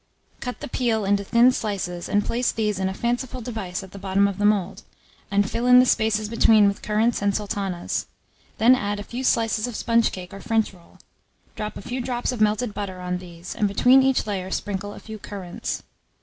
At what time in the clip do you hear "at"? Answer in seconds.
3.83-3.91